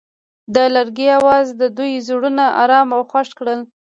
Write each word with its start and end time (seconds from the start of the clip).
د 0.53 0.55
لرګی 0.75 1.07
اواز 1.19 1.47
د 1.61 1.63
دوی 1.77 1.91
زړونه 2.07 2.45
ارامه 2.61 2.93
او 2.97 3.01
خوښ 3.11 3.29
کړل. 3.39 3.59